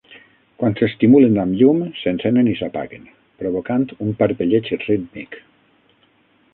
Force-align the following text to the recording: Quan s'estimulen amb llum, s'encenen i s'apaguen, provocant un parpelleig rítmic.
Quan 0.61 0.75
s'estimulen 0.77 1.37
amb 1.43 1.57
llum, 1.59 1.83
s'encenen 1.99 2.49
i 2.53 2.57
s'apaguen, 2.63 3.05
provocant 3.43 3.87
un 4.07 4.19
parpelleig 4.25 4.75
rítmic. 4.89 5.43